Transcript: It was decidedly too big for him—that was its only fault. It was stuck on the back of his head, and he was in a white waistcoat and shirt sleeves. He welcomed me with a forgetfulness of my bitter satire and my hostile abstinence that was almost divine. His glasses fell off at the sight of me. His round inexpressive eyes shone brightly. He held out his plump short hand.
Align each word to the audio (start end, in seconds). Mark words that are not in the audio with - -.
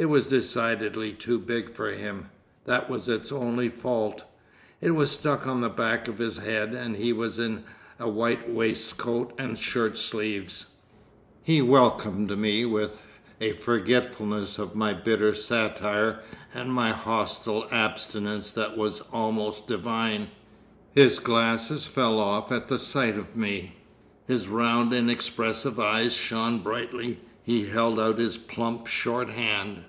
It 0.00 0.08
was 0.08 0.28
decidedly 0.28 1.12
too 1.12 1.40
big 1.40 1.74
for 1.74 1.90
him—that 1.90 2.88
was 2.88 3.08
its 3.08 3.32
only 3.32 3.68
fault. 3.68 4.22
It 4.80 4.92
was 4.92 5.10
stuck 5.10 5.44
on 5.48 5.60
the 5.60 5.68
back 5.68 6.06
of 6.06 6.18
his 6.18 6.38
head, 6.38 6.72
and 6.72 6.94
he 6.94 7.12
was 7.12 7.40
in 7.40 7.64
a 7.98 8.08
white 8.08 8.48
waistcoat 8.48 9.32
and 9.38 9.58
shirt 9.58 9.98
sleeves. 9.98 10.66
He 11.42 11.60
welcomed 11.60 12.38
me 12.38 12.64
with 12.64 13.02
a 13.40 13.50
forgetfulness 13.50 14.56
of 14.56 14.76
my 14.76 14.92
bitter 14.94 15.34
satire 15.34 16.20
and 16.54 16.72
my 16.72 16.90
hostile 16.92 17.66
abstinence 17.72 18.50
that 18.50 18.76
was 18.78 19.00
almost 19.12 19.66
divine. 19.66 20.28
His 20.92 21.18
glasses 21.18 21.86
fell 21.88 22.20
off 22.20 22.52
at 22.52 22.68
the 22.68 22.78
sight 22.78 23.18
of 23.18 23.34
me. 23.34 23.74
His 24.28 24.46
round 24.46 24.92
inexpressive 24.92 25.80
eyes 25.80 26.12
shone 26.12 26.60
brightly. 26.60 27.18
He 27.42 27.64
held 27.64 27.98
out 27.98 28.18
his 28.18 28.36
plump 28.36 28.88
short 28.88 29.30
hand. 29.30 29.84